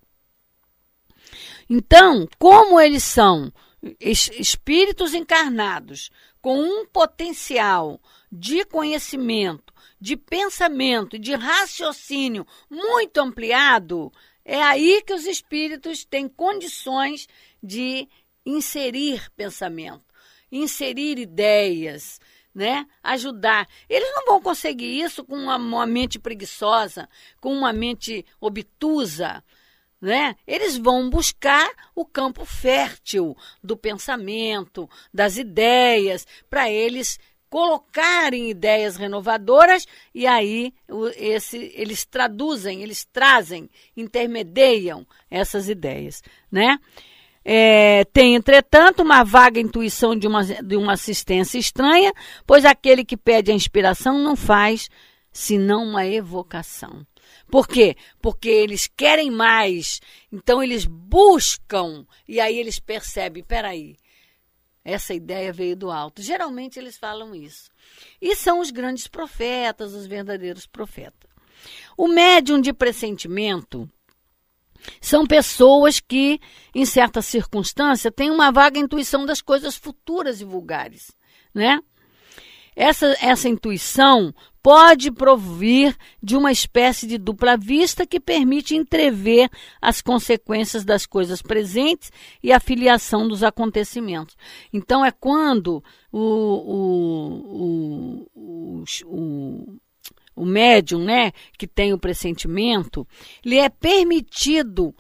Então, 1.68 2.28
como 2.38 2.80
eles 2.80 3.04
são 3.04 3.52
espíritos 4.00 5.16
encarnados 5.16 6.12
com 6.42 6.60
um 6.60 6.86
potencial 6.86 8.02
de 8.32 8.66
conhecimento, 8.66 9.74
de 10.00 10.18
pensamento, 10.18 11.20
de 11.20 11.36
raciocínio 11.36 12.46
muito 12.70 13.20
ampliado, 13.20 14.12
é 14.44 14.62
aí 14.62 15.04
que 15.06 15.14
os 15.14 15.26
espíritos 15.26 16.04
têm 16.04 16.28
condições 16.28 17.28
de 17.62 18.08
inserir 18.46 19.30
pensamento, 19.36 20.04
inserir 20.52 21.20
ideias, 21.20 22.20
né? 22.54 22.88
Ajudar. 23.04 23.68
Eles 23.88 24.12
não 24.16 24.26
vão 24.26 24.42
conseguir 24.42 25.00
isso 25.00 25.24
com 25.24 25.36
uma, 25.36 25.58
uma 25.58 25.86
mente 25.86 26.20
preguiçosa, 26.20 27.08
com 27.40 27.54
uma 27.54 27.72
mente 27.72 28.26
obtusa, 28.40 29.44
né? 30.02 30.36
Eles 30.48 30.78
vão 30.78 31.10
buscar 31.10 31.70
o 31.94 32.04
campo 32.04 32.44
fértil 32.44 33.38
do 33.64 33.78
pensamento, 33.78 34.90
das 35.14 35.38
ideias, 35.38 36.26
para 36.50 36.70
eles 36.70 37.20
colocarem 37.50 38.50
ideias 38.50 38.96
renovadoras 38.96 39.86
e 40.16 40.26
aí 40.26 40.74
esse, 41.18 41.72
eles 41.76 42.06
traduzem, 42.06 42.82
eles 42.82 43.04
trazem, 43.04 43.70
intermediam 43.96 45.06
essas 45.30 45.68
ideias, 45.68 46.24
né? 46.50 46.80
É, 47.44 48.06
tem, 48.06 48.36
entretanto, 48.36 49.02
uma 49.02 49.24
vaga 49.24 49.60
intuição 49.60 50.16
de 50.16 50.28
uma, 50.28 50.44
de 50.44 50.78
uma 50.78 50.94
assistência 50.94 51.58
estranha, 51.58 52.14
pois 52.46 52.64
aquele 52.64 53.04
que 53.04 53.18
pede 53.18 53.52
a 53.52 53.56
inspiração 53.56 54.18
não 54.20 54.36
faz 54.36 54.90
senão 55.32 55.84
uma 55.84 56.06
evocação. 56.06 57.06
Por 57.52 57.68
quê? 57.68 57.98
Porque 58.22 58.48
eles 58.48 58.88
querem 58.88 59.30
mais, 59.30 60.00
então 60.32 60.64
eles 60.64 60.86
buscam 60.86 62.06
e 62.26 62.40
aí 62.40 62.58
eles 62.58 62.80
percebem, 62.80 63.44
peraí, 63.44 63.98
essa 64.86 65.14
ideia 65.14 65.52
veio 65.52 65.76
do 65.76 65.92
alto. 65.92 66.22
Geralmente 66.22 66.80
eles 66.80 66.98
falam 66.98 67.36
isso. 67.36 67.70
E 68.22 68.36
são 68.38 68.62
os 68.62 68.72
grandes 68.72 69.06
profetas, 69.06 69.94
os 69.94 70.08
verdadeiros 70.08 70.66
profetas. 70.66 71.30
O 71.98 72.08
médium 72.08 72.60
de 72.62 72.72
pressentimento 72.72 73.88
são 75.02 75.28
pessoas 75.28 76.00
que, 76.00 76.40
em 76.74 76.86
certa 76.86 77.22
circunstância, 77.22 78.10
têm 78.10 78.32
uma 78.32 78.50
vaga 78.50 78.80
intuição 78.80 79.26
das 79.26 79.42
coisas 79.42 79.76
futuras 79.76 80.40
e 80.40 80.46
vulgares, 80.46 81.12
né? 81.54 81.80
Essa, 82.82 83.16
essa 83.22 83.48
intuição 83.48 84.34
pode 84.64 85.12
provir 85.12 85.96
de 86.22 86.36
uma 86.36 86.52
espécie 86.52 87.06
de 87.06 87.20
dupla 87.20 87.56
vista 87.56 88.08
que 88.08 88.20
permite 88.20 88.76
entrever 88.76 89.48
as 89.80 90.02
consequências 90.02 90.84
das 90.84 91.06
coisas 91.06 91.44
presentes 91.44 92.12
e 92.42 92.52
a 92.52 92.60
filiação 92.60 93.28
dos 93.28 93.44
acontecimentos. 93.44 94.36
Então, 94.74 95.06
é 95.06 95.12
quando 95.12 95.84
o, 96.12 98.26
o, 98.34 98.34
o, 98.34 98.84
o, 100.36 100.44
médium, 100.44 101.04
né, 101.04 101.34
que 101.60 101.68
tem 101.68 101.94
o 101.94 102.00
pressentimento, 102.00 103.08
lhe 103.46 103.60
é 103.60 103.70
permitido 103.70 104.92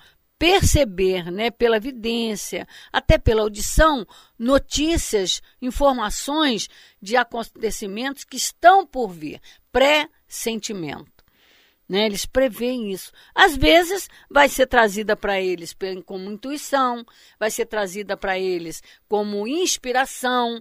perceber, 0.41 1.31
né, 1.31 1.51
pela 1.51 1.79
vidência, 1.79 2.67
até 2.91 3.19
pela 3.19 3.43
audição, 3.43 4.07
notícias, 4.39 5.39
informações 5.61 6.67
de 6.99 7.15
acontecimentos 7.15 8.23
que 8.23 8.37
estão 8.37 8.83
por 8.83 9.09
vir, 9.09 9.39
pré-sentimento. 9.71 11.23
Né, 11.87 12.07
eles 12.07 12.25
preveem 12.25 12.91
isso. 12.91 13.11
Às 13.35 13.55
vezes 13.55 14.09
vai 14.31 14.49
ser 14.49 14.65
trazida 14.65 15.15
para 15.15 15.39
eles 15.39 15.75
como 16.07 16.31
intuição, 16.31 17.05
vai 17.39 17.51
ser 17.51 17.67
trazida 17.67 18.17
para 18.17 18.39
eles 18.39 18.81
como 19.07 19.47
inspiração, 19.47 20.59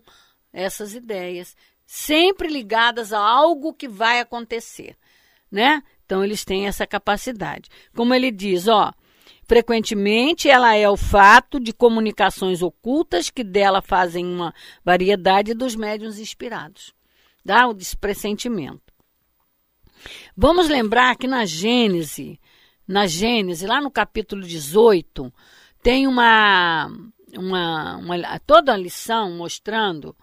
essas 0.53 0.95
ideias, 0.95 1.57
sempre 1.87 2.49
ligadas 2.49 3.15
a 3.15 3.19
algo 3.19 3.73
que 3.73 3.89
vai 3.89 4.21
acontecer, 4.21 4.95
né? 5.51 5.83
Então 6.05 6.23
eles 6.23 6.45
têm 6.45 6.67
essa 6.67 6.87
capacidade. 6.87 7.71
Como 7.95 8.13
ele 8.13 8.31
diz, 8.31 8.69
ó, 8.69 8.93
Frequentemente, 9.51 10.49
ela 10.49 10.77
é 10.77 10.89
o 10.89 10.97
fato 10.97 11.59
de 11.59 11.73
comunicações 11.73 12.63
ocultas 12.63 13.31
que 13.31 13.43
dela 13.43 13.83
fazem 13.83 14.25
uma 14.25 14.55
variedade 14.85 15.55
dos 15.55 15.75
médiuns 15.75 16.21
inspirados. 16.21 16.95
Dá 17.45 17.67
o 17.67 17.75
despressentimento. 17.75 18.95
Vamos 20.37 20.69
lembrar 20.69 21.17
que 21.17 21.27
na 21.27 21.45
Gênese, 21.45 22.39
na 22.87 23.09
Gênese, 23.09 23.67
lá 23.67 23.81
no 23.81 23.91
capítulo 23.91 24.43
18, 24.43 25.35
tem 25.83 26.07
uma, 26.07 26.87
uma, 27.37 27.97
uma 27.97 28.39
toda 28.47 28.73
a 28.73 28.77
lição 28.77 29.33
mostrando 29.33 30.15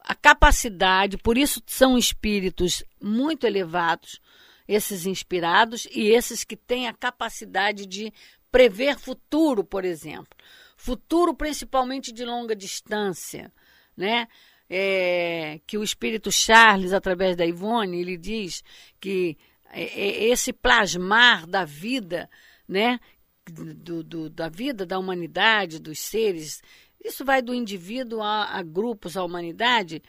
a 0.00 0.14
capacidade, 0.14 1.18
por 1.18 1.36
isso 1.36 1.60
são 1.66 1.98
espíritos 1.98 2.82
muito 2.98 3.46
elevados, 3.46 4.22
esses 4.66 5.04
inspirados 5.04 5.86
e 5.92 6.08
esses 6.08 6.44
que 6.44 6.56
têm 6.56 6.88
a 6.88 6.94
capacidade 6.94 7.84
de 7.84 8.10
prever 8.54 8.96
futuro, 9.00 9.64
por 9.64 9.84
exemplo. 9.84 10.38
Futuro 10.76 11.34
principalmente 11.34 12.12
de 12.12 12.24
longa 12.24 12.54
distância, 12.54 13.52
né? 13.96 14.28
É, 14.70 15.60
que 15.66 15.76
o 15.76 15.82
espírito 15.82 16.30
Charles, 16.30 16.92
através 16.92 17.36
da 17.36 17.44
Ivone, 17.44 18.00
ele 18.00 18.16
diz 18.16 18.62
que 19.00 19.36
é, 19.72 19.82
é 19.82 20.24
esse 20.26 20.52
plasmar 20.52 21.48
da 21.48 21.64
vida, 21.64 22.30
né? 22.68 23.00
Do, 23.44 24.04
do, 24.04 24.30
da 24.30 24.48
vida 24.48 24.86
da 24.86 25.00
humanidade, 25.00 25.80
dos 25.80 25.98
seres, 25.98 26.62
isso 27.04 27.24
vai 27.24 27.42
do 27.42 27.52
indivíduo 27.52 28.22
a, 28.22 28.44
a 28.56 28.62
grupos, 28.62 29.16
à 29.16 29.24
humanidade, 29.24 30.00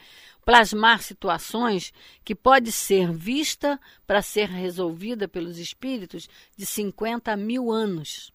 plasmar 0.44 1.02
situações 1.02 1.92
que 2.24 2.34
pode 2.34 2.70
ser 2.70 3.12
vista 3.12 3.78
para 4.06 4.22
ser 4.22 4.48
resolvida 4.48 5.26
pelos 5.26 5.58
espíritos 5.58 6.28
de 6.56 6.64
50 6.64 7.36
mil 7.36 7.72
anos. 7.72 8.32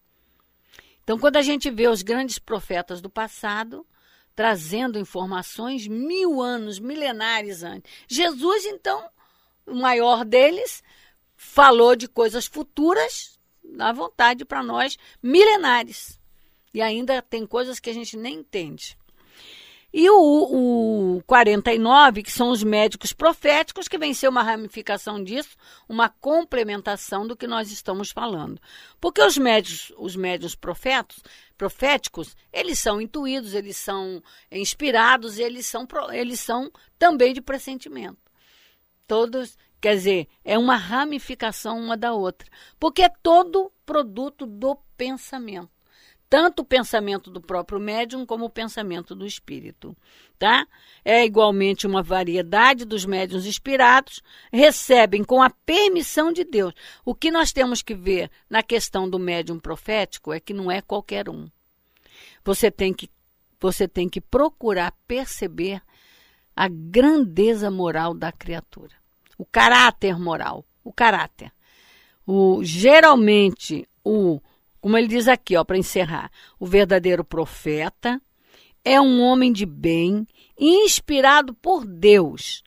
Então, 1.03 1.17
quando 1.17 1.37
a 1.37 1.41
gente 1.41 1.69
vê 1.69 1.87
os 1.87 2.01
grandes 2.01 2.39
profetas 2.39 3.01
do 3.01 3.09
passado 3.09 3.85
trazendo 4.35 4.97
informações 4.97 5.87
mil 5.87 6.41
anos, 6.41 6.79
milenares 6.79 7.63
antes, 7.63 7.91
Jesus, 8.07 8.65
então, 8.65 9.09
o 9.65 9.75
maior 9.75 10.23
deles, 10.23 10.83
falou 11.35 11.95
de 11.95 12.07
coisas 12.07 12.45
futuras, 12.45 13.39
à 13.79 13.91
vontade 13.91 14.45
para 14.45 14.63
nós, 14.63 14.97
milenares. 15.21 16.19
E 16.73 16.81
ainda 16.81 17.21
tem 17.21 17.45
coisas 17.45 17.79
que 17.79 17.89
a 17.89 17.93
gente 17.93 18.15
nem 18.15 18.35
entende. 18.39 18.97
E 19.93 20.10
o, 20.10 21.17
o 21.17 21.23
49, 21.23 22.23
que 22.23 22.32
são 22.32 22.49
os 22.49 22.63
médicos 22.63 23.12
proféticos, 23.12 23.89
que 23.89 23.97
vem 23.97 24.13
ser 24.13 24.30
uma 24.30 24.41
ramificação 24.41 25.21
disso, 25.21 25.58
uma 25.88 26.08
complementação 26.08 27.27
do 27.27 27.36
que 27.36 27.45
nós 27.45 27.71
estamos 27.71 28.10
falando. 28.10 28.60
Porque 29.01 29.21
os 29.21 29.38
médios, 29.38 29.91
os 29.97 30.15
médios 30.15 30.56
profetos, 30.56 31.21
proféticos, 31.58 32.38
eles 32.54 32.80
são 32.80 33.01
intuídos, 33.01 33.54
eles 33.54 33.75
são 33.75 34.23
inspirados, 34.49 35.38
eles 35.38 35.65
são, 35.65 35.86
eles 36.13 36.39
são 36.39 36.71
também 36.97 37.34
de 37.34 37.41
pressentimento. 37.41 38.17
Todos, 39.06 39.58
quer 39.82 39.95
dizer, 39.95 40.27
é 40.45 40.58
uma 40.58 40.77
ramificação 40.77 41.77
uma 41.77 41.97
da 41.97 42.13
outra. 42.13 42.47
Porque 42.80 43.01
é 43.01 43.10
todo 43.21 43.73
produto 43.86 44.45
do 44.45 44.77
pensamento 44.95 45.81
tanto 46.32 46.62
o 46.62 46.65
pensamento 46.65 47.30
do 47.30 47.41
próprio 47.41 47.78
médium 47.78 48.26
como 48.26 48.46
o 48.46 48.50
pensamento 48.50 49.13
do 49.13 49.28
espírito, 49.28 49.94
tá? 50.39 50.65
É 51.04 51.26
igualmente 51.26 51.86
uma 51.86 52.02
variedade 52.02 52.86
dos 52.86 53.04
médiuns 53.06 53.46
inspirados, 53.46 54.24
recebem 54.50 55.26
com 55.26 55.44
a 55.44 55.50
permissão 55.50 56.32
de 56.32 56.46
Deus. 56.46 56.74
O 57.04 57.13
que 57.13 57.30
nós 57.30 57.52
temos 57.52 57.82
que 57.82 57.94
ver 57.94 58.32
na 58.50 58.63
questão 58.63 59.10
do 59.10 59.20
médium 59.20 59.60
profético 59.60 60.32
é 60.32 60.39
que 60.39 60.54
não 60.54 60.72
é 60.72 60.82
qualquer 60.82 61.28
um. 61.28 61.50
Você 62.46 62.72
tem 62.72 62.94
que 62.94 63.10
você 63.60 63.86
tem 63.86 64.08
que 64.08 64.22
procurar 64.22 64.94
perceber 65.06 65.82
a 66.56 66.70
grandeza 66.70 67.70
moral 67.70 68.13
da 68.13 68.32
criatura, 68.32 68.96
o 69.38 69.46
caráter 69.46 70.17
moral, 70.17 70.65
o 70.82 70.94
caráter. 70.94 71.52
O 72.26 72.63
geralmente 72.63 73.86
o 74.02 74.39
como 74.82 74.98
ele 74.98 75.08
diz 75.08 75.28
aqui, 75.28 75.56
ó, 75.56 75.63
para 75.63 75.78
encerrar, 75.78 76.32
o 76.60 76.65
verdadeiro 76.65 77.24
profeta 77.24 78.20
é 78.84 79.00
um 79.00 79.22
homem 79.22 79.54
de 79.54 79.65
bem, 79.65 80.28
inspirado 80.58 81.54
por 81.54 81.86
Deus. 81.86 82.63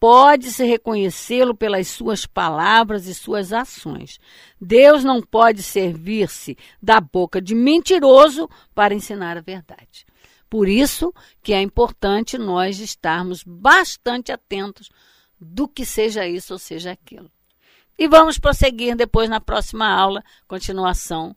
Pode-se 0.00 0.64
reconhecê-lo 0.64 1.54
pelas 1.54 1.86
suas 1.88 2.26
palavras 2.26 3.06
e 3.06 3.14
suas 3.14 3.52
ações. 3.52 4.18
Deus 4.60 5.04
não 5.04 5.20
pode 5.20 5.62
servir-se 5.62 6.56
da 6.82 7.00
boca 7.00 7.40
de 7.40 7.54
mentiroso 7.54 8.48
para 8.74 8.94
ensinar 8.94 9.36
a 9.36 9.42
verdade. 9.42 10.04
Por 10.50 10.68
isso 10.68 11.14
que 11.42 11.52
é 11.52 11.62
importante 11.62 12.36
nós 12.36 12.80
estarmos 12.80 13.44
bastante 13.44 14.32
atentos 14.32 14.90
do 15.40 15.68
que 15.68 15.84
seja 15.84 16.26
isso 16.26 16.54
ou 16.54 16.58
seja 16.58 16.92
aquilo. 16.92 17.30
E 17.98 18.08
vamos 18.08 18.38
prosseguir 18.38 18.96
depois 18.96 19.28
na 19.28 19.40
próxima 19.40 19.86
aula, 19.86 20.24
continuação 20.48 21.36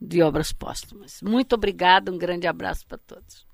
de 0.00 0.22
obras 0.22 0.52
póstumas. 0.52 1.22
Muito 1.22 1.54
obrigada, 1.54 2.10
um 2.10 2.18
grande 2.18 2.46
abraço 2.46 2.86
para 2.86 2.98
todos. 2.98 3.46